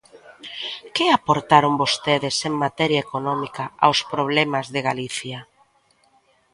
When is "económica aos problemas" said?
3.05-4.65